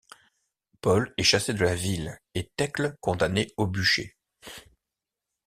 [0.81, 4.17] Paul est chassé de la ville et Thècle condamnée au bûcher.